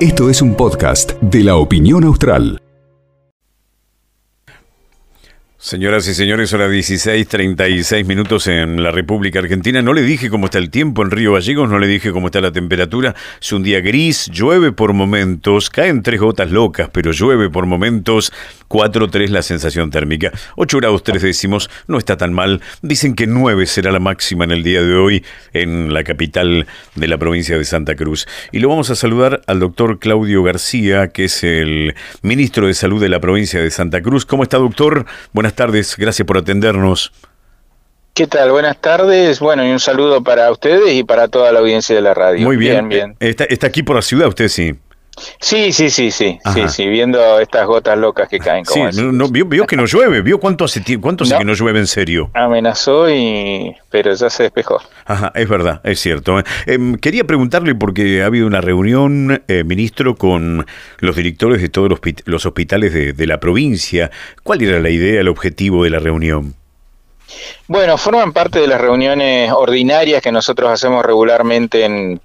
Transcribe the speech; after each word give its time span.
Esto 0.00 0.30
es 0.30 0.42
un 0.42 0.54
podcast 0.54 1.12
de 1.20 1.42
la 1.42 1.56
opinión 1.56 2.04
austral. 2.04 2.60
Señoras 5.66 6.06
y 6.06 6.14
señores, 6.14 6.52
hora 6.52 6.68
16:36 6.68 8.04
minutos 8.06 8.46
en 8.46 8.84
la 8.84 8.92
República 8.92 9.40
Argentina. 9.40 9.82
No 9.82 9.94
le 9.94 10.02
dije 10.02 10.30
cómo 10.30 10.44
está 10.44 10.58
el 10.58 10.70
tiempo 10.70 11.02
en 11.02 11.10
Río 11.10 11.32
Gallegos, 11.32 11.68
no 11.68 11.80
le 11.80 11.88
dije 11.88 12.12
cómo 12.12 12.26
está 12.26 12.40
la 12.40 12.52
temperatura. 12.52 13.16
Es 13.40 13.50
un 13.52 13.64
día 13.64 13.80
gris, 13.80 14.30
llueve 14.30 14.70
por 14.70 14.92
momentos, 14.92 15.68
caen 15.68 16.04
tres 16.04 16.20
gotas 16.20 16.52
locas, 16.52 16.88
pero 16.92 17.10
llueve 17.10 17.50
por 17.50 17.66
momentos. 17.66 18.32
4-3 18.68 19.28
la 19.28 19.42
sensación 19.42 19.90
térmica. 19.90 20.32
8 20.56 20.78
grados 20.78 21.02
3 21.02 21.22
décimos, 21.22 21.70
no 21.86 21.98
está 21.98 22.16
tan 22.16 22.32
mal. 22.32 22.60
Dicen 22.82 23.14
que 23.14 23.26
9 23.26 23.66
será 23.66 23.92
la 23.92 24.00
máxima 24.00 24.44
en 24.44 24.52
el 24.52 24.62
día 24.62 24.82
de 24.82 24.94
hoy 24.94 25.24
en 25.52 25.92
la 25.92 26.04
capital 26.04 26.66
de 26.94 27.08
la 27.08 27.18
provincia 27.18 27.56
de 27.56 27.64
Santa 27.64 27.94
Cruz. 27.96 28.26
Y 28.52 28.60
lo 28.60 28.68
vamos 28.68 28.90
a 28.90 28.96
saludar 28.96 29.42
al 29.46 29.60
doctor 29.60 29.98
Claudio 29.98 30.42
García, 30.42 31.08
que 31.08 31.24
es 31.24 31.44
el 31.44 31.94
ministro 32.22 32.66
de 32.66 32.74
Salud 32.74 33.00
de 33.00 33.08
la 33.08 33.20
provincia 33.20 33.60
de 33.60 33.70
Santa 33.70 34.02
Cruz. 34.02 34.26
¿Cómo 34.26 34.42
está, 34.42 34.58
doctor? 34.58 35.06
Buenas 35.32 35.54
tardes, 35.54 35.96
gracias 35.96 36.26
por 36.26 36.38
atendernos. 36.38 37.12
¿Qué 38.16 38.26
tal? 38.26 38.50
Buenas 38.50 38.80
tardes. 38.80 39.40
Bueno, 39.40 39.66
y 39.66 39.70
un 39.70 39.78
saludo 39.78 40.22
para 40.22 40.50
ustedes 40.50 40.94
y 40.94 41.04
para 41.04 41.28
toda 41.28 41.52
la 41.52 41.58
audiencia 41.58 41.94
de 41.94 42.00
la 42.00 42.14
radio. 42.14 42.46
Muy 42.46 42.56
bien. 42.56 42.88
bien, 42.88 43.14
Está, 43.20 43.44
está 43.44 43.66
aquí 43.66 43.82
por 43.82 43.94
la 43.94 44.00
ciudad, 44.00 44.28
usted 44.28 44.48
sí. 44.48 44.74
Sí, 45.40 45.72
sí, 45.72 45.90
sí, 45.90 46.10
sí, 46.10 46.38
sí, 46.52 46.68
sí, 46.68 46.86
viendo 46.88 47.40
estas 47.40 47.66
gotas 47.66 47.98
locas 47.98 48.28
que 48.28 48.38
caen. 48.38 48.64
Como 48.64 48.92
sí, 48.92 49.00
no, 49.02 49.28
vio, 49.28 49.66
que 49.66 49.76
no 49.76 49.86
llueve, 49.86 50.20
vio 50.20 50.38
cuánto 50.38 50.64
hace 50.64 50.82
cuánto 51.00 51.24
hace 51.24 51.38
que 51.38 51.44
no 51.44 51.54
llueve 51.54 51.78
en 51.78 51.86
serio. 51.86 52.30
Amenazó 52.34 53.10
y, 53.10 53.74
pero 53.90 54.14
ya 54.14 54.28
se 54.28 54.44
despejó. 54.44 54.80
Ajá, 55.06 55.32
es 55.34 55.48
verdad, 55.48 55.80
es 55.84 56.00
cierto. 56.00 56.42
Em, 56.66 56.96
quería 56.96 57.24
preguntarle 57.24 57.74
porque 57.74 58.22
ha 58.22 58.26
habido 58.26 58.46
una 58.46 58.60
reunión, 58.60 59.42
eh, 59.48 59.64
ministro, 59.64 60.16
con 60.16 60.66
los 60.98 61.16
directores 61.16 61.62
de 61.62 61.68
todos 61.68 61.98
los, 62.24 62.46
hospitales 62.46 63.16
de 63.16 63.26
la 63.26 63.40
provincia. 63.40 64.10
¿Cuál 64.42 64.62
era 64.62 64.80
la 64.80 64.90
idea, 64.90 65.20
el 65.20 65.28
objetivo 65.28 65.84
de 65.84 65.90
la 65.90 65.98
reunión? 65.98 66.54
Bueno, 67.68 67.98
forman 67.98 68.32
parte 68.32 68.60
de 68.60 68.68
las 68.68 68.80
reuniones 68.80 69.50
ordinarias 69.52 70.22
que 70.22 70.30
nosotros 70.30 70.70
hacemos 70.70 71.04
regularmente 71.04 71.84
en, 71.84 72.20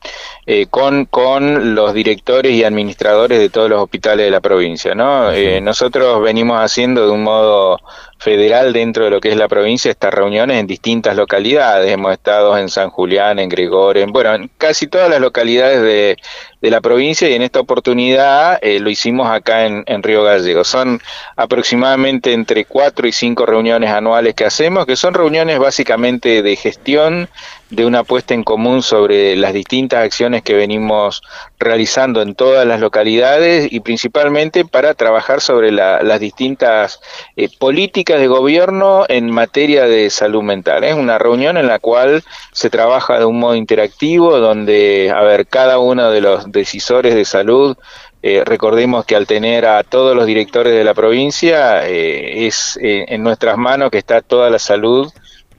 eh, 0.45 0.67
con, 0.69 1.05
con 1.05 1.73
los 1.73 1.93
directores 1.93 2.51
y 2.53 2.63
administradores 2.63 3.39
de 3.39 3.49
todos 3.49 3.69
los 3.69 3.81
hospitales 3.81 4.25
de 4.25 4.31
la 4.31 4.41
provincia. 4.41 4.93
¿no? 4.93 5.31
Eh, 5.31 5.59
nosotros 5.61 6.21
venimos 6.21 6.59
haciendo 6.59 7.05
de 7.05 7.11
un 7.11 7.23
modo 7.23 7.79
federal 8.21 8.71
dentro 8.71 9.05
de 9.05 9.09
lo 9.09 9.19
que 9.19 9.29
es 9.29 9.35
la 9.35 9.47
provincia 9.47 9.89
estas 9.89 10.13
reuniones 10.13 10.59
en 10.59 10.67
distintas 10.67 11.15
localidades. 11.15 11.91
Hemos 11.91 12.13
estado 12.13 12.55
en 12.55 12.69
San 12.69 12.91
Julián, 12.91 13.39
en 13.39 13.49
Gregorio, 13.49 14.05
bueno, 14.11 14.35
en 14.35 14.51
casi 14.59 14.85
todas 14.85 15.09
las 15.09 15.19
localidades 15.19 15.81
de, 15.81 16.17
de 16.61 16.69
la 16.69 16.81
provincia 16.81 17.27
y 17.27 17.33
en 17.33 17.41
esta 17.41 17.59
oportunidad 17.59 18.59
eh, 18.61 18.79
lo 18.79 18.91
hicimos 18.91 19.27
acá 19.27 19.65
en, 19.65 19.83
en, 19.87 20.03
Río 20.03 20.23
Gallego. 20.23 20.63
Son 20.63 21.01
aproximadamente 21.35 22.33
entre 22.33 22.65
cuatro 22.65 23.07
y 23.07 23.11
cinco 23.11 23.47
reuniones 23.47 23.89
anuales 23.89 24.35
que 24.35 24.45
hacemos, 24.45 24.85
que 24.85 24.95
son 24.95 25.15
reuniones 25.15 25.57
básicamente 25.57 26.43
de 26.43 26.55
gestión 26.55 27.27
de 27.71 27.85
una 27.85 28.03
puesta 28.03 28.33
en 28.33 28.43
común 28.43 28.83
sobre 28.83 29.35
las 29.37 29.53
distintas 29.53 30.03
acciones 30.03 30.43
que 30.43 30.53
venimos 30.53 31.23
realizando 31.57 32.21
en 32.21 32.35
todas 32.35 32.67
las 32.67 32.81
localidades 32.81 33.71
y 33.71 33.79
principalmente 33.79 34.65
para 34.65 34.93
trabajar 34.93 35.39
sobre 35.39 35.71
las 35.71 36.19
distintas 36.19 36.99
eh, 37.37 37.47
políticas 37.57 38.19
de 38.19 38.27
gobierno 38.27 39.05
en 39.07 39.31
materia 39.31 39.85
de 39.85 40.09
salud 40.09 40.43
mental. 40.43 40.83
Es 40.83 40.95
una 40.95 41.17
reunión 41.17 41.55
en 41.55 41.67
la 41.67 41.79
cual 41.79 42.23
se 42.51 42.69
trabaja 42.69 43.17
de 43.19 43.25
un 43.25 43.39
modo 43.39 43.55
interactivo 43.55 44.37
donde, 44.39 45.11
a 45.15 45.21
ver, 45.23 45.47
cada 45.47 45.79
uno 45.79 46.11
de 46.11 46.21
los 46.21 46.51
decisores 46.51 47.15
de 47.15 47.23
salud 47.23 47.77
eh, 48.21 48.43
recordemos 48.45 49.05
que 49.05 49.15
al 49.15 49.25
tener 49.25 49.65
a 49.65 49.83
todos 49.83 50.15
los 50.15 50.27
directores 50.27 50.73
de 50.73 50.83
la 50.83 50.93
provincia, 50.93 51.87
eh, 51.87 52.45
es 52.45 52.77
en 52.79 53.23
nuestras 53.23 53.57
manos 53.57 53.89
que 53.89 53.97
está 53.97 54.21
toda 54.21 54.49
la 54.49 54.59
salud 54.59 55.11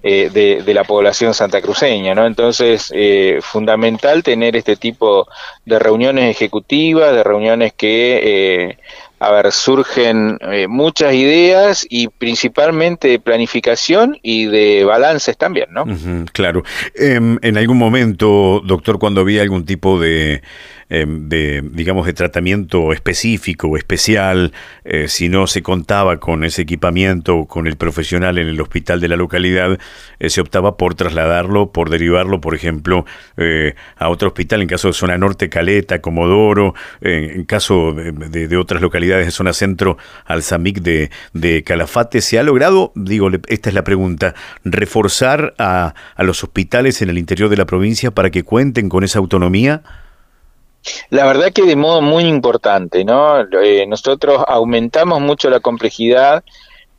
eh, 0.04 0.30
de, 0.32 0.74
la 0.74 0.82
población 0.82 1.32
santacruceña, 1.32 2.14
¿no? 2.14 2.26
Entonces, 2.26 2.92
eh, 2.92 3.38
fundamental 3.40 4.24
tener 4.24 4.56
este 4.56 4.74
tipo 4.74 5.28
de 5.64 5.78
reuniones 5.78 6.28
ejecutivas, 6.28 7.14
de 7.14 7.22
reuniones 7.22 7.72
que, 7.74 8.20
eh, 8.24 8.78
a 9.20 9.30
ver, 9.30 9.52
surgen 9.52 10.38
muchas 10.68 11.14
ideas 11.14 11.86
y 11.88 12.08
principalmente 12.08 13.06
de 13.06 13.20
planificación 13.20 14.18
y 14.22 14.46
de 14.46 14.82
balances 14.84 15.36
también, 15.36 15.68
¿no? 15.70 15.84
claro. 16.32 16.64
Em, 16.96 17.38
en 17.41 17.56
algún 17.56 17.78
momento, 17.78 18.60
doctor, 18.64 18.98
cuando 18.98 19.20
había 19.20 19.42
algún 19.42 19.64
tipo 19.64 20.00
de 20.00 20.42
Em, 20.94 21.30
de, 21.30 21.62
digamos, 21.72 22.04
de 22.04 22.12
tratamiento 22.12 22.92
específico 22.92 23.66
o 23.66 23.78
especial, 23.78 24.53
eh, 24.84 25.08
si 25.08 25.30
no 25.30 25.47
se 25.47 25.62
contaba 25.62 26.20
con 26.20 26.44
ese 26.44 26.60
equipamiento, 26.60 27.47
con 27.47 27.66
el 27.66 27.76
profesional 27.76 28.36
en 28.36 28.47
el 28.47 28.60
hospital 28.60 29.00
de 29.00 29.08
la 29.08 29.16
localidad, 29.16 29.78
eh, 30.19 30.28
se 30.28 30.42
optaba 30.42 30.76
por 30.76 30.94
trasladarlo, 30.94 31.72
por 31.72 31.88
derivarlo, 31.88 32.42
por 32.42 32.54
ejemplo, 32.54 33.06
eh, 33.38 33.75
a 33.97 34.10
otro 34.10 34.28
hospital, 34.28 34.60
en 34.60 34.69
caso 34.69 34.88
de 34.88 34.92
zona 34.92 35.16
norte, 35.16 35.48
Caleta, 35.48 36.03
Comodoro, 36.03 36.75
en 37.00 37.44
caso 37.44 37.94
de, 37.94 38.56
otras 38.59 38.82
localidades 38.82 39.24
de 39.24 39.32
zona 39.32 39.54
centro, 39.54 39.97
al 40.26 40.42
SAMIC 40.42 40.82
de, 40.82 41.10
de 41.32 41.64
Calafate, 41.64 42.20
¿se 42.20 42.38
ha 42.38 42.42
logrado, 42.42 42.92
digo, 42.94 43.30
esta 43.48 43.70
es 43.70 43.74
la 43.74 43.84
pregunta, 43.84 44.34
reforzar 44.62 45.54
a, 45.56 45.94
a 46.14 46.22
los 46.22 46.44
hospitales 46.44 47.00
en 47.00 47.09
el 47.09 47.16
interior 47.16 47.48
de 47.48 47.56
la 47.56 47.64
provincia 47.64 48.10
para 48.10 48.28
que 48.28 48.42
cuenten 48.42 48.91
con 48.91 49.04
esa 49.04 49.20
autonomía? 49.20 49.82
La 51.10 51.26
verdad 51.26 51.53
que 51.53 51.62
de 51.62 51.76
modo 51.76 52.03
muy 52.03 52.25
importante, 52.25 53.04
¿no? 53.04 53.41
Eh, 53.62 53.87
nosotros 53.87 54.43
aumentamos 54.47 55.20
mucho 55.20 55.50
la 55.50 55.60
complejidad 55.60 56.44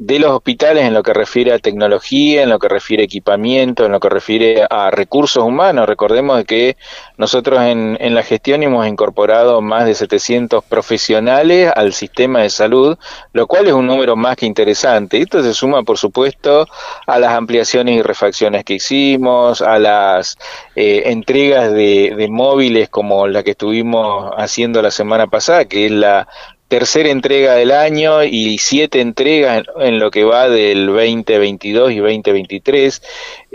de 0.06 0.20
los 0.20 0.32
hospitales 0.32 0.84
en 0.84 0.94
lo 0.94 1.02
que 1.02 1.14
refiere 1.14 1.54
a 1.54 1.60
tecnología, 1.60 2.44
en 2.44 2.50
lo 2.50 2.60
que 2.60 2.68
refiere 2.68 3.04
a 3.04 3.06
equipamiento, 3.06 3.86
en 3.86 3.94
lo 3.94 4.02
que 4.02 4.10
refiere 4.10 4.68
a 4.70 4.92
recursos 4.92 5.42
humanos. 5.42 5.88
Recordemos 5.88 6.44
que 6.44 6.76
nosotros 7.18 7.62
en, 7.62 7.98
en, 8.02 8.14
la 8.14 8.22
gestión 8.22 8.64
hemos 8.64 8.86
incorporado 8.86 9.62
más 9.62 9.86
de 9.86 9.96
700 9.96 10.62
profesionales 10.66 11.72
al 11.74 11.94
sistema 11.94 12.42
de 12.42 12.50
salud, 12.50 12.98
lo 13.32 13.48
cual 13.48 13.68
es 13.68 13.74
un 13.74 13.88
número 13.88 14.18
más 14.18 14.36
que 14.36 14.46
interesante. 14.46 15.22
Esto 15.22 15.42
se 15.42 15.54
suma, 15.54 15.84
por 15.84 15.98
supuesto, 15.98 16.68
a 17.08 17.18
las 17.18 17.32
ampliaciones 17.32 17.96
y 17.96 18.02
refacciones 18.02 18.66
que 18.66 18.74
hicimos, 18.74 19.62
a 19.62 19.80
las 19.80 20.38
eh, 20.76 21.04
entregas 21.06 21.72
de, 21.72 22.14
de 22.18 22.28
móviles 22.28 22.90
como 22.90 23.26
la 23.28 23.42
que 23.42 23.52
estuvimos 23.52 24.34
haciendo 24.36 24.82
la 24.82 24.92
semana 24.92 25.28
pasada, 25.28 25.64
que 25.64 25.86
es 25.86 25.92
la 25.94 26.28
tercera 26.68 27.10
entrega 27.10 27.54
del 27.54 27.72
año 27.72 28.24
y 28.24 28.58
siete 28.58 29.02
entregas 29.02 29.64
en, 29.80 30.00
lo 30.00 30.10
que 30.12 30.24
va 30.24 30.50
del 30.50 30.88
2022 30.88 31.92
y 31.92 31.98
2023. 31.98 33.02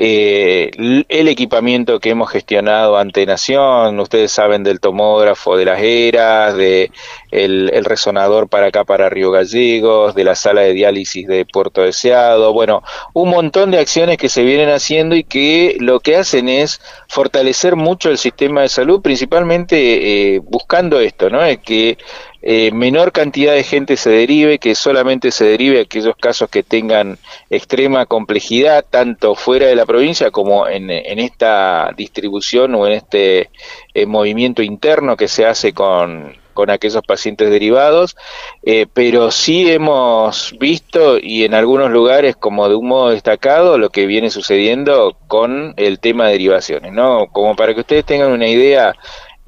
Eh, 0.00 0.70
el 1.08 1.26
equipamiento 1.26 1.98
que 1.98 2.10
hemos 2.10 2.30
gestionado 2.30 2.96
ante 2.98 3.26
Nación, 3.26 3.98
ustedes 3.98 4.30
saben 4.30 4.62
del 4.62 4.78
tomógrafo 4.78 5.56
de 5.56 5.64
las 5.64 5.80
eras, 5.82 6.56
de 6.56 6.92
el, 7.32 7.84
resonador 7.84 8.48
para 8.48 8.68
acá 8.68 8.84
para 8.84 9.08
Río 9.08 9.32
Gallegos, 9.32 10.14
de 10.14 10.22
la 10.22 10.36
sala 10.36 10.60
de 10.60 10.72
diálisis 10.72 11.26
de 11.26 11.44
Puerto 11.44 11.82
Deseado, 11.82 12.52
bueno, 12.52 12.84
un 13.12 13.30
montón 13.30 13.72
de 13.72 13.80
acciones 13.80 14.18
que 14.18 14.28
se 14.28 14.44
vienen 14.44 14.68
haciendo 14.68 15.16
y 15.16 15.24
que 15.24 15.76
lo 15.80 15.98
que 15.98 16.14
hacen 16.14 16.48
es 16.48 16.80
fortalecer 17.08 17.74
mucho 17.74 18.08
el 18.08 18.18
sistema 18.18 18.62
de 18.62 18.68
salud, 18.68 19.02
principalmente 19.02 20.36
eh, 20.36 20.38
buscando 20.38 21.00
esto, 21.00 21.28
¿no? 21.28 21.44
Es 21.44 21.58
que 21.58 21.98
eh, 22.40 22.70
menor 22.70 23.10
cantidad 23.10 23.52
de 23.52 23.64
gente 23.64 23.96
se 23.96 24.10
derive, 24.10 24.60
que 24.60 24.76
solamente 24.76 25.32
se 25.32 25.44
derive 25.44 25.80
aquellos 25.80 26.14
casos 26.16 26.48
que 26.48 26.62
tengan 26.62 27.18
extrema 27.50 28.06
complejidad, 28.06 28.84
tanto 28.88 29.34
fuera 29.34 29.66
de 29.66 29.74
la 29.74 29.86
provincia 29.88 30.30
como 30.30 30.68
en, 30.68 30.90
esta 30.90 31.92
distribución 31.96 32.76
o 32.76 32.86
en 32.86 32.92
este 32.92 33.50
eh, 33.94 34.06
movimiento 34.06 34.62
interno 34.62 35.16
que 35.16 35.26
se 35.26 35.46
hace 35.46 35.72
con, 35.72 36.36
aquellos 36.68 37.02
pacientes 37.06 37.50
derivados, 37.50 38.16
eh, 38.64 38.86
pero 38.92 39.30
sí 39.30 39.70
hemos 39.70 40.56
visto 40.58 41.16
y 41.16 41.44
en 41.44 41.54
algunos 41.54 41.88
lugares 41.90 42.34
como 42.34 42.68
de 42.68 42.74
un 42.74 42.88
modo 42.88 43.10
destacado 43.10 43.78
lo 43.78 43.90
que 43.90 44.06
viene 44.06 44.28
sucediendo 44.28 45.16
con 45.28 45.74
el 45.76 46.00
tema 46.00 46.26
de 46.26 46.32
derivaciones, 46.32 46.92
¿no? 46.92 47.28
Como 47.28 47.54
para 47.54 47.74
que 47.74 47.80
ustedes 47.80 48.04
tengan 48.04 48.32
una 48.32 48.48
idea, 48.48 48.96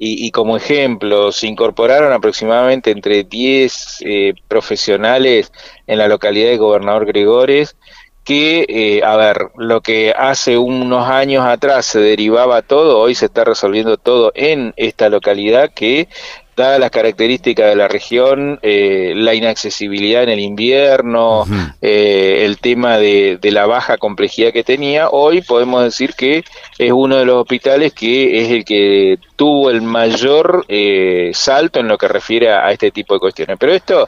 y, 0.03 0.31
como 0.31 0.57
ejemplo, 0.57 1.31
se 1.31 1.45
incorporaron 1.45 2.11
aproximadamente 2.11 2.89
entre 2.89 3.23
10 3.23 3.97
eh, 4.03 4.33
profesionales 4.47 5.51
en 5.85 5.99
la 5.99 6.07
localidad 6.07 6.49
de 6.49 6.57
Gobernador 6.57 7.05
Gregores, 7.05 7.75
que, 8.23 8.65
eh, 8.69 9.03
a 9.03 9.15
ver, 9.15 9.49
lo 9.57 9.81
que 9.81 10.13
hace 10.15 10.57
unos 10.57 11.07
años 11.07 11.45
atrás 11.45 11.85
se 11.85 11.99
derivaba 11.99 12.61
todo, 12.61 12.99
hoy 12.99 13.15
se 13.15 13.25
está 13.25 13.43
resolviendo 13.43 13.97
todo 13.97 14.31
en 14.35 14.73
esta 14.77 15.09
localidad 15.09 15.71
que 15.73 16.07
dadas 16.55 16.79
las 16.79 16.91
características 16.91 17.69
de 17.69 17.75
la 17.75 17.87
región, 17.87 18.59
eh, 18.61 19.13
la 19.15 19.33
inaccesibilidad 19.33 20.23
en 20.23 20.29
el 20.29 20.39
invierno, 20.39 21.45
eh, 21.81 22.43
el 22.45 22.59
tema 22.59 22.97
de, 22.97 23.39
la 23.41 23.65
baja 23.65 23.97
complejidad 23.97 24.53
que 24.53 24.63
tenía, 24.63 25.09
hoy 25.09 25.41
podemos 25.41 25.83
decir 25.83 26.13
que 26.13 26.43
es 26.77 26.91
uno 26.91 27.17
de 27.17 27.25
los 27.25 27.41
hospitales 27.41 27.93
que 27.93 28.41
es 28.41 28.51
el 28.51 28.65
que 28.65 29.17
tuvo 29.41 29.71
el 29.71 29.81
mayor 29.81 30.65
eh, 30.67 31.31
salto 31.33 31.79
en 31.79 31.87
lo 31.87 31.97
que 31.97 32.07
refiere 32.07 32.51
a, 32.51 32.69
este 32.71 32.91
tipo 32.91 33.15
de 33.15 33.19
cuestiones. 33.19 33.57
Pero 33.59 33.73
esto 33.73 34.07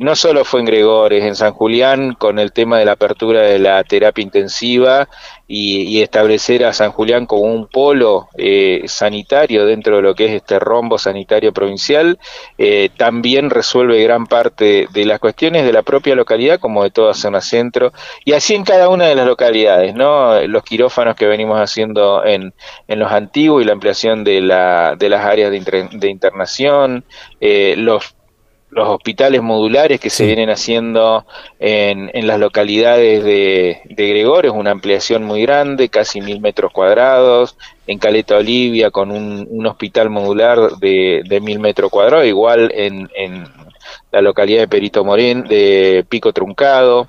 no 0.00 0.16
solo 0.16 0.44
fue 0.44 0.60
en 0.60 0.66
Gregores, 0.66 1.24
en 1.24 1.36
San 1.36 1.52
Julián, 1.52 2.14
con 2.14 2.38
el 2.40 2.52
tema 2.52 2.78
de 2.78 2.84
la 2.84 2.92
apertura 2.92 3.42
de 3.42 3.58
la 3.60 3.82
terapia 3.84 4.20
intensiva 4.20 5.08
y, 5.46 6.02
establecer 6.02 6.64
a 6.64 6.72
San 6.72 6.90
Julián 6.90 7.24
como 7.24 7.42
un 7.42 7.68
polo 7.68 8.28
sanitario 8.86 9.64
dentro 9.64 9.96
de 9.96 10.02
lo 10.02 10.14
que 10.14 10.26
es 10.26 10.32
este 10.32 10.58
rombo 10.58 10.98
sanitario 10.98 11.52
provincial, 11.52 12.18
eh, 12.58 12.90
también 12.96 13.50
resuelve 13.50 14.02
gran 14.02 14.26
parte 14.26 14.88
de 14.92 15.04
las 15.04 15.18
cuestiones 15.18 15.64
de 15.64 15.72
la 15.72 15.82
propia 15.82 16.14
localidad 16.14 16.60
como 16.60 16.82
de 16.82 16.90
toda 16.90 17.14
zona 17.14 17.40
centro 17.40 17.92
y 18.24 18.32
así 18.32 18.54
en 18.54 18.64
cada 18.64 18.88
una 18.88 19.06
de 19.06 19.14
las 19.14 19.26
localidades, 19.26 19.94
¿no? 19.94 20.40
Los 20.46 20.62
quirófanos 20.64 21.16
que 21.16 21.26
venimos 21.26 21.58
haciendo 21.58 22.24
en, 22.24 22.52
los 22.88 23.12
antiguos 23.12 23.62
y 23.62 23.66
la 23.66 23.72
ampliación 23.72 24.24
de, 24.24 24.40
la, 24.50 24.96
de 24.96 25.08
las 25.08 25.24
áreas 25.24 25.50
de, 25.50 25.88
de 25.92 26.08
internación, 26.10 27.04
eh, 27.40 27.74
los 27.76 28.14
los 28.72 28.88
hospitales 28.88 29.42
modulares 29.42 29.98
que 29.98 30.10
se 30.10 30.26
vienen 30.26 30.48
haciendo 30.48 31.26
en, 31.58 32.08
en 32.14 32.28
las 32.28 32.38
localidades 32.38 33.24
de, 33.24 33.80
de 33.84 34.08
Gregorio, 34.08 34.52
es 34.52 34.56
una 34.56 34.70
ampliación 34.70 35.24
muy 35.24 35.42
grande, 35.42 35.88
casi 35.88 36.20
mil 36.20 36.40
metros 36.40 36.70
cuadrados, 36.72 37.56
en 37.88 37.98
Caleta 37.98 38.36
Olivia 38.36 38.92
con 38.92 39.10
un, 39.10 39.44
un 39.50 39.66
hospital 39.66 40.08
modular 40.08 40.76
de, 40.78 41.22
de 41.28 41.40
mil 41.40 41.58
metros 41.58 41.90
cuadrados, 41.90 42.26
igual 42.26 42.70
en, 42.72 43.10
en 43.16 43.44
la 44.12 44.20
localidad 44.20 44.60
de 44.60 44.68
Perito 44.68 45.04
Morén, 45.04 45.42
de 45.48 46.04
Pico 46.08 46.32
Truncado. 46.32 47.08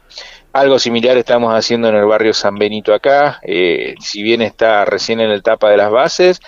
Algo 0.53 0.79
similar 0.79 1.15
estamos 1.15 1.53
haciendo 1.53 1.89
en 1.89 1.95
el 1.95 2.05
barrio 2.05 2.33
San 2.33 2.55
Benito 2.55 2.91
acá, 2.91 3.39
eh, 3.43 3.93
si 3.99 4.23
bien 4.23 4.41
está 4.41 4.83
recién 4.83 5.19
en 5.19 5.29
el 5.29 5.41
etapa 5.41 5.69
de 5.69 5.77
las 5.77 5.91
bases, 5.91 6.41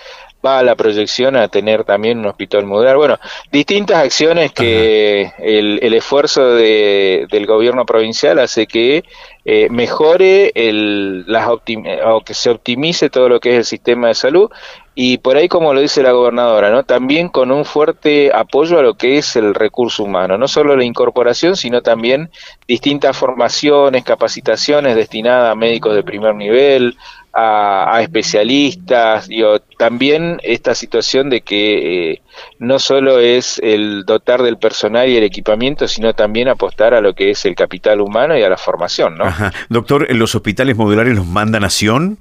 va 0.44 0.58
a 0.58 0.62
la 0.62 0.74
proyección 0.74 1.36
a 1.36 1.48
tener 1.48 1.84
también 1.84 2.18
un 2.18 2.26
hospital 2.26 2.64
modular. 2.66 2.96
Bueno, 2.96 3.18
distintas 3.50 3.98
acciones 3.98 4.52
que 4.52 5.32
el, 5.38 5.78
el, 5.82 5.94
esfuerzo 5.94 6.54
de, 6.54 7.26
del 7.30 7.46
gobierno 7.46 7.86
provincial 7.86 8.38
hace 8.38 8.66
que 8.66 9.04
eh, 9.44 9.68
mejore 9.70 10.52
el, 10.54 11.24
las 11.26 11.48
o 11.48 12.20
que 12.24 12.34
se 12.34 12.50
optimice 12.50 13.10
todo 13.10 13.28
lo 13.28 13.40
que 13.40 13.50
es 13.50 13.56
el 13.56 13.64
sistema 13.64 14.08
de 14.08 14.14
salud 14.14 14.50
y 14.94 15.18
por 15.18 15.36
ahí 15.36 15.48
como 15.48 15.74
lo 15.74 15.80
dice 15.80 16.02
la 16.02 16.12
gobernadora, 16.12 16.70
¿no? 16.70 16.84
También 16.84 17.28
con 17.28 17.50
un 17.50 17.64
fuerte 17.64 18.30
apoyo 18.32 18.78
a 18.78 18.82
lo 18.82 18.94
que 18.94 19.18
es 19.18 19.34
el 19.34 19.54
recurso 19.54 20.04
humano, 20.04 20.38
no 20.38 20.46
solo 20.46 20.76
la 20.76 20.84
incorporación, 20.84 21.56
sino 21.56 21.82
también 21.82 22.30
distintas 22.68 23.16
formaciones, 23.16 24.04
capacitaciones 24.04 24.94
destinadas 24.94 25.50
a 25.50 25.56
médicos 25.56 25.96
de 25.96 26.04
primer 26.04 26.36
nivel, 26.36 26.96
a, 27.36 27.98
especialistas, 28.00 29.26
digo, 29.26 29.58
también 29.78 30.38
esta 30.44 30.76
situación 30.76 31.30
de 31.30 31.40
que 31.40 32.12
eh, 32.12 32.22
no 32.60 32.78
solo 32.78 33.18
es 33.18 33.58
el 33.64 34.04
dotar 34.04 34.42
del 34.42 34.56
personal 34.56 35.08
y 35.08 35.16
el 35.16 35.24
equipamiento, 35.24 35.88
sino 35.88 36.14
también 36.14 36.46
apostar 36.46 36.94
a 36.94 37.00
lo 37.00 37.14
que 37.14 37.30
es 37.30 37.44
el 37.44 37.56
capital 37.56 38.00
humano 38.00 38.38
y 38.38 38.42
a 38.44 38.48
la 38.48 38.56
formación, 38.56 39.18
¿no? 39.18 39.24
Doctor, 39.68 40.06
¿los 40.14 40.36
hospitales 40.36 40.76
modulares 40.76 41.16
los 41.16 41.26
manda 41.26 41.58
Nación? 41.58 42.18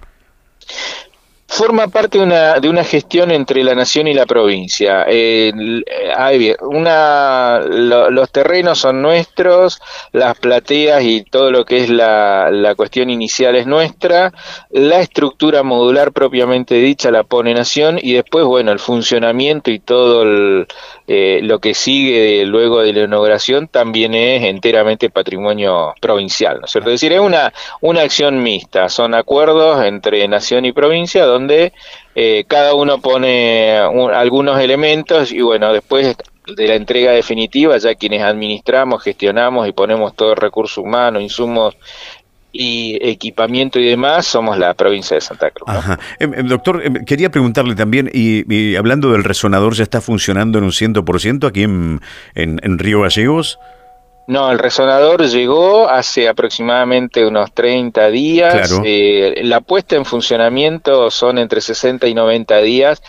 Forma 1.53 1.87
parte 1.87 2.17
de 2.17 2.23
una, 2.23 2.59
de 2.59 2.67
una 2.67 2.83
gestión 2.83 3.29
entre 3.29 3.63
la 3.63 3.75
nación 3.75 4.07
y 4.07 4.13
la 4.15 4.25
provincia. 4.25 5.05
una, 6.61 7.59
los 7.59 8.31
terrenos 8.31 8.79
son 8.79 9.03
nuestros, 9.03 9.79
las 10.11 10.37
plateas 10.39 11.03
y 11.03 11.23
todo 11.23 11.51
lo 11.51 11.63
que 11.63 11.83
es 11.83 11.89
la, 11.89 12.73
cuestión 12.75 13.11
inicial 13.11 13.55
es 13.55 13.67
nuestra, 13.67 14.33
la 14.71 14.99
estructura 14.99 15.61
modular 15.61 16.11
propiamente 16.11 16.75
dicha 16.75 17.11
la 17.11 17.23
pone 17.23 17.53
nación 17.53 17.99
y 18.01 18.13
después, 18.13 18.45
bueno, 18.45 18.71
el 18.71 18.79
funcionamiento 18.79 19.69
y 19.69 19.77
todo 19.77 20.65
eh, 21.07 21.41
lo 21.43 21.59
que 21.59 21.73
sigue 21.73 22.45
luego 22.45 22.81
de 22.81 22.93
la 22.93 23.03
inauguración 23.03 23.67
también 23.67 24.13
es 24.13 24.43
enteramente 24.43 25.09
patrimonio 25.09 25.93
provincial, 25.99 26.59
¿no 26.59 26.65
es 26.65 26.71
cierto? 26.71 26.89
Es 26.89 27.01
decir, 27.01 27.11
es 27.11 27.19
una, 27.19 27.53
una 27.81 28.01
acción 28.01 28.41
mixta, 28.41 28.87
son 28.87 29.13
acuerdos 29.13 29.83
entre 29.85 30.25
nación 30.27 30.65
y 30.65 30.71
provincia 30.71 31.25
donde 31.25 31.73
eh, 32.15 32.45
cada 32.47 32.73
uno 32.73 32.99
pone 32.99 33.77
algunos 33.77 34.59
elementos 34.59 35.31
y 35.31 35.41
bueno, 35.41 35.73
después 35.73 36.15
de 36.45 36.67
la 36.67 36.75
entrega 36.75 37.11
definitiva, 37.11 37.77
ya 37.77 37.95
quienes 37.95 38.21
administramos, 38.21 39.03
gestionamos 39.03 39.67
y 39.67 39.71
ponemos 39.71 40.15
todo 40.15 40.31
el 40.31 40.37
recurso 40.37 40.81
humano, 40.81 41.19
insumos 41.19 41.75
y 42.53 42.97
equipamiento 43.01 43.79
y 43.79 43.85
demás, 43.85 44.25
somos 44.25 44.57
la 44.57 44.73
provincia 44.75 45.15
de 45.15 45.21
Santa 45.21 45.51
Cruz. 45.51 45.67
Em, 46.19 46.33
em, 46.33 46.47
doctor, 46.47 46.81
em, 46.85 47.03
quería 47.03 47.29
preguntarle 47.31 47.75
también, 47.75 48.09
y, 48.13 48.75
hablando 48.75 49.11
del 49.11 49.25
resonador, 49.25 49.73
¿ya 49.73 49.83
está 49.83 49.99
funcionando 49.99 50.59
en 50.59 50.63
un 50.63 50.71
100% 50.71 51.47
aquí 51.47 51.63
en, 51.63 51.99
en 52.35 52.79
Río 52.79 53.01
Gallegos? 53.01 53.59
No, 54.25 54.49
el 54.51 54.59
resonador 54.59 55.27
llegó 55.27 55.89
hace 55.89 56.29
aproximadamente 56.29 57.25
unos 57.25 57.51
30 57.53 58.09
días. 58.09 58.73
Eh, 58.85 59.41
la 59.43 59.59
puesta 59.59 59.95
en 59.95 60.05
funcionamiento 60.05 61.11
son 61.11 61.37
entre 61.37 61.59
60 61.59 62.07
y 62.07 62.13
90 62.13 62.57
días. 62.61 63.03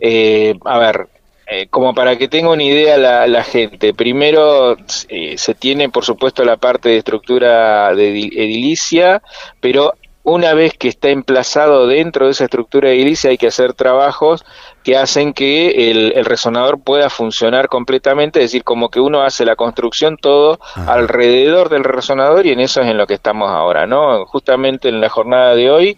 Eh, 0.00 0.54
a 0.64 0.78
ver, 0.78 1.08
eh, 1.46 1.68
como 1.68 1.94
para 1.94 2.16
que 2.16 2.28
tenga 2.28 2.50
una 2.50 2.62
idea 2.62 2.96
la, 2.96 3.26
la 3.26 3.44
gente, 3.44 3.94
primero 3.94 4.76
se 4.86 5.54
tiene 5.54 5.88
por 5.88 6.04
supuesto 6.04 6.44
la 6.44 6.56
parte 6.56 6.88
de 6.88 6.98
estructura 6.98 7.94
de 7.94 8.10
edilicia, 8.10 9.22
pero 9.60 9.94
una 10.26 10.54
vez 10.54 10.76
que 10.76 10.88
está 10.88 11.10
emplazado 11.10 11.86
dentro 11.86 12.26
de 12.26 12.32
esa 12.32 12.44
estructura 12.44 12.88
de 12.88 12.96
edilicia 12.96 13.30
hay 13.30 13.38
que 13.38 13.46
hacer 13.46 13.74
trabajos 13.74 14.44
que 14.82 14.96
hacen 14.96 15.32
que 15.32 15.90
el, 15.90 16.24
resonador 16.24 16.80
pueda 16.80 17.10
funcionar 17.10 17.68
completamente, 17.68 18.40
es 18.40 18.46
decir, 18.46 18.64
como 18.64 18.88
que 18.88 18.98
uno 18.98 19.22
hace 19.22 19.44
la 19.44 19.54
construcción 19.54 20.16
todo 20.16 20.58
alrededor 20.74 21.68
del 21.68 21.84
resonador 21.84 22.44
y 22.44 22.50
en 22.50 22.58
eso 22.58 22.80
es 22.80 22.88
en 22.88 22.98
lo 22.98 23.06
que 23.06 23.14
estamos 23.14 23.48
ahora, 23.48 23.86
¿no? 23.86 24.26
Justamente 24.26 24.88
en 24.88 25.00
la 25.00 25.08
jornada 25.08 25.54
de 25.54 25.70
hoy 25.70 25.96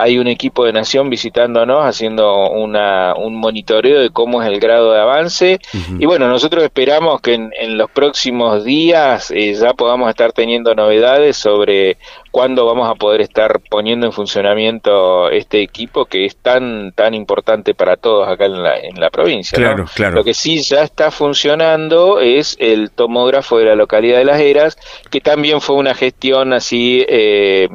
hay 0.00 0.16
un 0.18 0.28
equipo 0.28 0.64
de 0.64 0.72
Nación 0.72 1.10
visitándonos, 1.10 1.84
haciendo 1.84 2.50
una, 2.50 3.14
un 3.16 3.34
monitoreo 3.34 4.00
de 4.00 4.10
cómo 4.10 4.40
es 4.40 4.48
el 4.48 4.60
grado 4.60 4.92
de 4.92 5.00
avance. 5.00 5.58
Y 5.98 6.06
bueno, 6.06 6.28
nosotros 6.28 6.62
esperamos 6.62 7.20
que 7.20 7.34
en, 7.34 7.76
los 7.76 7.90
próximos 7.90 8.64
días 8.64 9.32
eh, 9.32 9.54
ya 9.54 9.74
podamos 9.74 10.08
estar 10.08 10.32
teniendo 10.32 10.72
novedades 10.76 11.36
sobre 11.36 11.98
cuándo 12.30 12.64
vamos 12.66 12.88
a 12.88 12.94
poder 12.94 13.22
estar 13.22 13.60
poniendo 13.68 14.06
en 14.06 14.12
funcionamiento 14.12 15.30
este 15.30 15.62
equipo 15.62 16.04
que 16.04 16.26
es 16.26 16.36
tan 16.36 16.92
tan 16.92 17.14
importante 17.14 17.74
para 17.74 17.96
todos 17.96 18.28
acá 18.28 18.46
en 18.46 18.62
la, 18.62 18.78
en 18.78 19.00
la 19.00 19.10
provincia. 19.10 19.56
Claro, 19.56 19.86
claro. 19.92 20.16
Lo 20.16 20.24
que 20.24 20.34
sí 20.34 20.62
ya 20.62 20.82
está 20.82 21.10
funcionando 21.10 22.20
es 22.20 22.56
el 22.60 22.92
tomógrafo 22.92 23.58
de 23.58 23.64
la 23.64 23.74
localidad 23.74 24.18
de 24.18 24.24
Las 24.24 24.40
Heras, 24.40 24.78
que 25.10 25.20
también 25.20 25.60
fue 25.60 25.76
una 25.76 25.94
gestión 25.94 26.52
así 26.52 27.04
eh, 27.08 27.68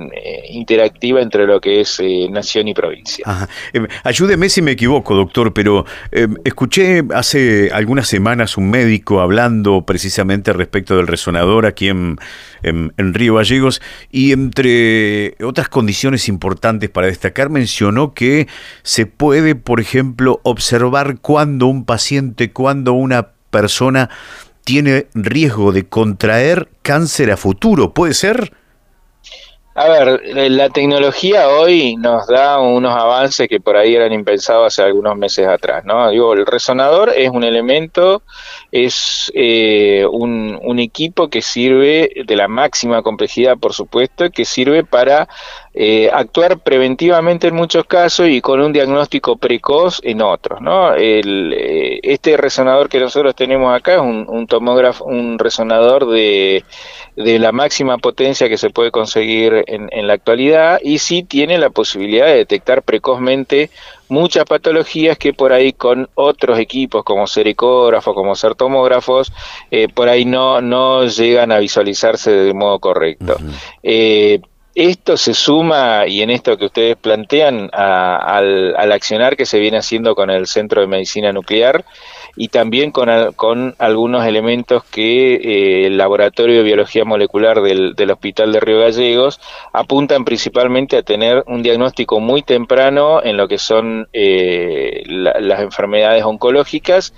interactiva 0.50 1.21
entre 1.21 1.45
lo 1.45 1.59
que 1.59 1.81
es 1.81 2.00
eh, 2.00 2.12
nación 2.29 2.67
y 2.67 2.74
provincia. 2.74 3.25
Eh, 3.74 3.88
ayúdeme 4.03 4.50
si 4.50 4.62
me 4.62 4.72
equivoco, 4.72 5.15
doctor, 5.15 5.53
pero 5.53 5.86
escuché 6.43 7.03
hace 7.13 7.72
algunas 7.74 8.08
semanas 8.08 8.58
un 8.58 8.70
médico 8.70 9.20
hablando 9.20 9.84
precisamente 9.86 10.53
respecto 10.53 10.96
del 10.96 11.08
resonador 11.08 11.65
aquí 11.65 11.89
en, 11.89 12.17
en, 12.62 12.93
en 12.98 13.13
Río 13.13 13.36
Gallegos 13.36 13.82
y 14.12 14.32
en 14.32 14.43
entre 14.53 15.36
otras 15.43 15.67
condiciones 15.70 16.27
importantes 16.29 16.89
para 16.89 17.08
destacar, 17.08 17.50
mencionó 17.50 18.13
que 18.13 18.48
se 18.84 19.05
puede, 19.05 19.55
por 19.55 19.79
ejemplo, 19.79 20.41
observar 20.43 21.17
cuando 21.20 21.67
un 21.67 21.86
paciente, 21.86 22.51
cuando 22.51 22.93
una 22.93 23.29
persona 23.50 24.10
tiene 24.63 25.08
riesgo 25.13 25.72
de 25.72 25.86
contraer 25.86 26.70
cáncer 26.82 27.32
a 27.32 27.38
futuro. 27.38 27.93
¿Puede 27.93 28.13
ser? 28.13 28.53
A 29.75 29.88
ver, 29.88 30.22
eh, 30.24 30.51
la 30.51 30.70
tecnología 30.70 31.50
hoy 31.50 31.96
nos 31.96 32.27
da 32.27 32.60
unos 32.60 32.94
avances 32.94 33.48
que 33.48 33.60
por 33.60 33.75
ahí 33.75 33.96
eran 33.96 34.13
impensados 34.13 34.68
hace 34.68 34.84
algunos 34.84 35.18
meses 35.18 35.48
atrás, 35.48 35.84
¿no? 35.84 36.12
Digo, 36.12 36.34
el 36.34 36.46
resonador 36.46 37.10
es 37.10 37.32
un 37.32 37.44
elemento, 37.44 38.22
es 38.72 39.32
eh, 39.34 40.06
un, 40.12 40.77
equipo 40.77 41.27
que 41.30 41.42
sirve 41.42 42.12
de 42.25 42.36
la 42.36 42.48
máxima 42.48 43.01
complejidad, 43.01 43.58
por 43.58 43.74
supuesto, 43.74 44.30
que 44.30 44.46
sirve 44.46 44.84
para 44.84 45.27
eh, 45.75 46.10
actuar 46.13 46.60
preventivamente 46.60 47.48
en 47.48 47.56
muchos 47.56 47.86
casos 47.86 48.27
y 48.30 48.42
con 48.42 48.62
un 48.62 48.72
diagnóstico 48.74 49.38
precoz 49.38 50.00
en 50.03 50.22
otros. 50.22 50.62
¿no? 50.62 50.94
Eh, 50.96 52.00
este 52.03 52.38
resonador 52.38 52.89
que 52.89 53.00
nosotros 53.00 53.36
tenemos 53.36 53.75
acá 53.75 53.96
es 53.96 54.01
un, 54.01 54.48
tomógrafo, 54.48 55.06
un 55.06 55.39
resonador 55.39 56.08
de, 56.10 56.63
la 57.15 57.51
máxima 57.51 57.98
potencia 57.98 58.50
que 58.50 58.58
se 58.58 58.70
puede 58.70 58.92
conseguir 58.92 59.63
en, 59.68 59.89
en, 59.92 60.08
la 60.08 60.13
actualidad 60.13 60.80
y 60.84 61.00
sí 61.00 61.24
tiene 61.24 61.58
la 61.58 61.70
posibilidad 61.70 62.25
de 62.27 62.38
detectar 62.38 62.84
precozmente 62.84 63.70
muchas 64.13 64.46
patologías 64.46 65.18
que 65.18 65.34
por 65.34 65.53
ahí 65.53 65.74
con 65.74 66.08
otros 66.13 66.60
equipos 66.60 67.03
como 67.03 67.25
ser 67.25 67.48
ecógrafo, 67.48 68.13
como 68.13 68.36
ser 68.36 68.53
tomógrafos, 68.56 69.34
eh, 69.72 69.88
por 69.94 70.08
ahí 70.08 70.24
no, 70.24 70.62
no 70.62 71.06
llegan 71.06 71.51
a 71.51 71.58
visualizarse 71.58 72.32
de 72.32 72.53
modo 72.53 72.80
correcto. 72.80 73.38
Eh, 73.82 74.39
esto 74.75 75.18
se 75.18 75.34
suma, 75.34 76.08
y 76.08 76.22
en 76.22 76.30
esto 76.30 76.58
que 76.58 76.65
ustedes 76.65 76.96
plantean, 76.96 77.70
al, 77.74 78.75
al, 78.75 78.92
accionar 78.92 79.36
que 79.36 79.46
se 79.46 79.60
viene 79.60 79.77
haciendo 79.77 80.15
con 80.15 80.30
el 80.30 80.48
Centro 80.48 80.82
de 80.82 80.88
Medicina 80.88 81.32
Nuclear, 81.32 81.86
y 82.36 82.48
también 82.48 82.92
con, 82.92 83.10
con 83.34 83.75
algunos 83.77 84.25
elementos 84.25 84.84
que 84.86 85.36
eh, 85.36 85.88
el 85.88 85.98
Laboratorio 85.98 86.58
de 86.58 86.63
Biología 86.63 87.06
Molecular 87.06 87.62
del, 87.62 87.94
del, 87.94 88.12
Hospital 88.12 88.51
de 88.51 88.60
Río 88.60 88.80
Gallegos 88.80 89.39
apuntan 89.72 90.25
principalmente 90.25 90.98
a 90.98 91.03
tener 91.03 91.44
un 91.46 91.62
diagnóstico 91.62 92.20
muy 92.20 92.42
temprano 92.42 93.24
en 93.24 93.38
lo 93.38 93.48
que 93.48 93.60
son 93.60 94.08
eh, 94.13 95.03
las 95.06 95.60
enfermedades 95.60 96.24
oncológicas, 96.24 97.13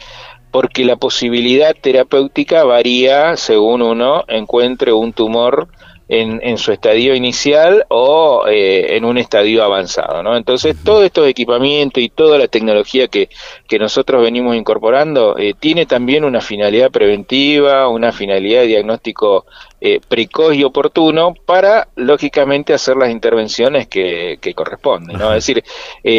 porque 0.51 0.83
la 0.85 0.97
posibilidad 0.97 1.75
terapéutica 1.79 2.63
varía 2.63 3.37
según 3.37 3.81
uno 3.81 4.23
encuentre 4.27 4.91
un 4.91 5.13
tumor 5.13 5.69
en, 6.07 6.39
en 6.43 6.57
su 6.57 6.71
estadio 6.71 7.15
inicial 7.15 7.85
o 7.89 8.45
eh, 8.47 8.95
en 8.95 9.05
un 9.05 9.17
estadio 9.17 9.63
avanzado. 9.63 10.21
¿no? 10.21 10.37
Entonces, 10.37 10.75
todo 10.83 11.03
estos 11.03 11.27
equipamientos 11.27 12.01
y 12.01 12.09
toda 12.09 12.37
la 12.37 12.47
tecnología 12.47 13.07
que, 13.07 13.29
que 13.67 13.79
nosotros 13.79 14.21
venimos 14.21 14.55
incorporando 14.55 15.37
eh, 15.37 15.55
tiene 15.59 15.85
también 15.85 16.23
una 16.23 16.41
finalidad 16.41 16.91
preventiva, 16.91 17.87
una 17.87 18.11
finalidad 18.11 18.61
de 18.61 18.67
diagnóstico 18.67 19.45
eh, 19.81 19.99
precoz 20.07 20.55
y 20.55 20.63
oportuno 20.63 21.33
para, 21.45 21.87
lógicamente, 21.95 22.73
hacer 22.73 22.97
las 22.97 23.09
intervenciones 23.09 23.87
que, 23.87 24.37
que 24.39 24.53
corresponden. 24.53 25.17
¿no? 25.17 25.33
Es 25.33 25.45
decir, 25.45 25.63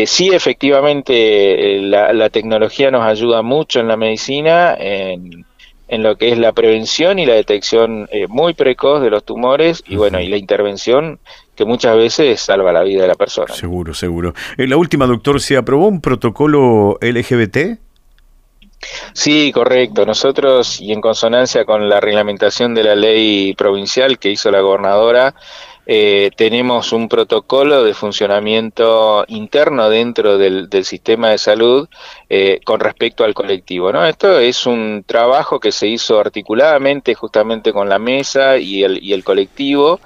sí, 0.07 0.29
efectivamente, 0.29 1.81
la, 1.81 2.13
la 2.13 2.29
tecnología 2.29 2.91
nos 2.91 3.05
ayuda 3.05 3.43
mucho 3.43 3.81
en 3.81 3.89
la 3.89 3.97
medicina, 3.97 4.77
en 4.79 5.46
en 5.89 6.03
lo 6.03 6.17
que 6.17 6.33
es 6.33 6.39
la 6.39 6.53
prevención 6.53 7.19
y 7.19 7.27
la 7.27 7.35
detección 7.35 8.09
eh, 8.11 8.27
muy 8.29 8.55
precoz 8.55 9.03
de 9.03 9.11
los 9.11 9.25
tumores 9.25 9.85
y 9.87 9.97
bueno, 9.97 10.21
y 10.21 10.29
la 10.29 10.37
intervención 10.37 11.21
que 11.55 11.65
muchas 11.65 11.97
veces 11.97 12.41
salva 12.41 12.73
la 12.73 12.83
vida 12.83 13.03
de 13.03 13.09
la 13.09 13.15
persona. 13.15 13.55
Seguro, 13.55 13.95
seguro. 13.95 14.35
En 14.57 14.65
eh, 14.65 14.69
la 14.69 14.77
última, 14.77 15.07
doctor, 15.07 15.41
¿se 15.41 15.57
aprobó 15.57 15.89
un 15.89 16.01
protocolo 16.01 16.99
LGBT? 17.01 17.79
Sí, 19.13 19.53
correcto. 19.53 20.05
Nosotros, 20.05 20.81
y 20.81 20.93
en 20.93 21.01
consonancia 21.01 21.65
con 21.65 21.89
la 21.89 22.01
reglamentación 22.01 22.75
de 22.75 22.85
la 22.85 22.95
ley 22.95 23.55
provincial 23.55 24.19
que 24.19 24.31
hizo 24.31 24.51
la 24.51 24.61
gobernadora, 24.61 25.35
eh, 25.87 26.31
tenemos 26.37 26.93
un 26.93 27.09
protocolo 27.09 27.85
de 27.85 27.95
funcionamiento 27.95 29.25
interno 29.29 29.89
dentro 29.89 30.37
del, 30.37 30.69
sistema 30.85 31.31
de 31.31 31.39
salud 31.39 31.89
eh, 32.29 32.61
con 32.65 32.81
respecto 32.81 33.25
al 33.25 33.35
colectivo. 33.35 33.93
¿no? 33.93 34.05
Esto 34.05 34.39
es 34.39 34.67
un 34.67 35.05
trabajo 35.07 35.61
que 35.61 35.73
se 35.73 35.87
hizo 35.87 36.19
articuladamente 36.19 37.15
justamente 37.15 37.73
con 37.73 37.89
la 37.89 37.99
mesa 37.99 38.59
y 38.59 38.83
el 38.83 39.25
colectivo. 39.25 40.01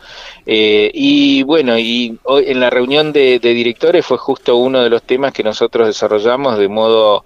Eh, 0.52 0.90
y 0.92 1.44
bueno, 1.44 1.78
y 1.78 2.18
hoy 2.24 2.46
en 2.48 2.58
la 2.58 2.70
reunión 2.70 3.12
de, 3.12 3.38
directores 3.38 4.04
fue 4.04 4.18
justo 4.18 4.56
uno 4.56 4.82
de 4.82 4.90
los 4.90 5.04
temas 5.04 5.32
que 5.32 5.44
nosotros 5.44 5.86
desarrollamos 5.86 6.58
de 6.58 6.68
modo 6.68 7.22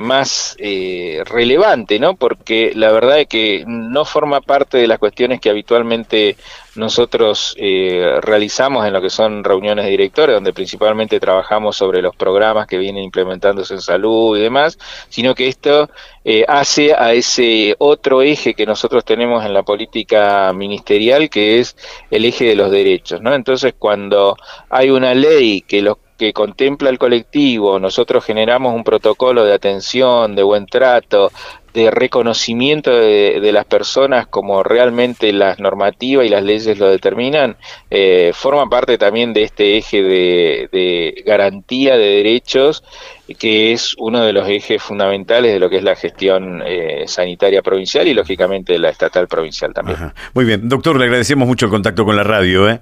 más 0.00 0.56
relevante, 0.58 2.00
¿no? 2.00 2.14
Porque 2.14 2.72
la 2.74 2.90
verdad 2.90 3.20
es 3.20 3.28
que 3.28 3.64
no 3.66 4.04
forma 4.04 4.40
parte 4.40 4.78
de 4.78 4.88
las 4.88 4.98
cuestiones 4.98 5.40
que 5.40 5.50
habitualmente 5.50 6.36
nosotros 6.74 7.54
eh, 7.58 8.18
realizamos 8.22 8.86
en 8.86 8.92
lo 8.92 9.02
que 9.02 9.10
son 9.10 9.44
reuniones 9.44 9.84
de 9.84 9.90
directores, 9.90 10.34
donde 10.34 10.52
principalmente 10.52 11.20
trabajamos 11.20 11.76
sobre 11.76 12.00
los 12.00 12.16
programas 12.16 12.66
que 12.66 12.78
vienen 12.78 13.04
implementándose 13.04 13.74
en 13.74 13.82
salud 13.82 14.38
y 14.38 14.40
demás, 14.40 14.78
sino 15.08 15.34
que 15.34 15.48
esto 15.48 15.90
eh, 16.24 16.44
hace 16.46 16.94
a 16.94 17.12
ese 17.12 17.74
otro 17.78 18.22
eje 18.22 18.54
que 18.54 18.66
nosotros 18.66 19.04
tenemos 19.04 19.44
en 19.44 19.54
la 19.54 19.62
política 19.62 20.52
ministerial, 20.52 21.28
que 21.28 21.58
es 21.58 21.76
el 22.10 22.24
eje 22.24 22.44
de 22.44 22.56
los 22.56 22.70
derechos. 22.70 23.20
¿no? 23.20 23.34
Entonces, 23.34 23.74
cuando 23.78 24.36
hay 24.70 24.90
una 24.90 25.14
ley 25.14 25.62
que 25.62 25.82
los 25.82 25.96
que 26.22 26.32
contempla 26.32 26.88
el 26.88 26.98
colectivo, 26.98 27.80
nosotros 27.80 28.24
generamos 28.24 28.72
un 28.74 28.84
protocolo 28.84 29.44
de 29.44 29.54
atención, 29.54 30.36
de 30.36 30.44
buen 30.44 30.66
trato, 30.66 31.32
de 31.74 31.90
reconocimiento 31.90 32.90
de, 32.90 33.52
las 33.52 33.64
personas 33.64 34.26
como 34.26 34.62
realmente 34.62 35.32
las 35.32 35.58
normativas 35.58 36.26
y 36.26 36.28
las 36.28 36.42
leyes 36.42 36.78
lo 36.78 36.88
determinan, 36.88 37.56
eh, 37.90 38.32
forma 38.34 38.68
parte 38.68 38.98
también 38.98 39.32
de 39.32 39.42
este 39.42 39.76
eje 39.76 40.02
de, 40.02 41.22
garantía 41.24 41.96
de 41.96 42.16
derechos, 42.16 42.82
que 43.38 43.72
es 43.72 43.94
uno 43.98 44.24
de 44.24 44.32
los 44.32 44.48
ejes 44.48 44.82
fundamentales 44.82 45.52
de 45.52 45.58
lo 45.58 45.70
que 45.70 45.78
es 45.78 45.84
la 45.84 45.96
gestión 45.96 46.62
eh, 46.66 47.04
sanitaria 47.06 47.62
provincial 47.62 48.06
y 48.06 48.14
lógicamente 48.14 48.78
la 48.78 48.90
estatal 48.90 49.26
provincial 49.28 49.72
también. 49.72 50.12
Muy 50.34 50.44
bien, 50.44 50.68
doctor, 50.68 50.98
le 50.98 51.04
agradecemos 51.04 51.48
mucho 51.48 51.66
el 51.66 51.70
contacto 51.70 52.04
con 52.04 52.16
la 52.16 52.24
radio. 52.24 52.68
¿eh? 52.68 52.80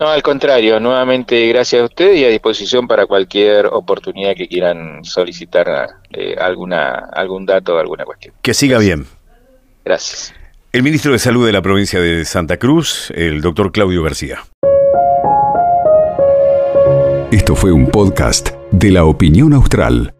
No, 0.00 0.08
al 0.08 0.22
contrario, 0.22 0.80
nuevamente 0.80 1.46
gracias 1.48 1.82
a 1.82 1.84
usted 1.84 2.14
y 2.14 2.24
a 2.24 2.28
disposición 2.28 2.88
para 2.88 3.04
cualquier 3.04 3.66
oportunidad 3.66 4.34
que 4.34 4.48
quieran 4.48 5.04
solicitar 5.04 5.90
eh, 6.10 6.34
alguna, 6.40 7.10
algún 7.12 7.44
dato 7.44 7.74
o 7.74 7.78
alguna 7.78 8.06
cuestión. 8.06 8.34
Que 8.40 8.54
siga 8.54 8.78
bien. 8.78 9.04
Gracias. 9.84 10.32
El 10.72 10.82
ministro 10.84 11.12
de 11.12 11.18
Salud 11.18 11.44
de 11.44 11.52
la 11.52 11.60
provincia 11.60 12.00
de 12.00 12.24
Santa 12.24 12.56
Cruz, 12.56 13.10
el 13.14 13.42
doctor 13.42 13.72
Claudio 13.72 14.02
García. 14.02 14.38
Esto 17.30 17.54
fue 17.54 17.70
un 17.70 17.86
podcast 17.90 18.50
de 18.70 18.92
la 18.92 19.04
opinión 19.04 19.52
austral. 19.52 20.14